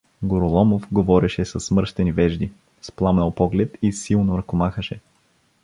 Гороломов 0.23 0.87
говореше 0.91 1.45
със 1.45 1.65
смръщени 1.65 2.11
вежди, 2.11 2.51
с 2.81 2.91
пламнал 2.91 3.31
поглед 3.31 3.77
и 3.81 3.93
силно 3.93 4.37
ръкомахаше. 4.37 4.99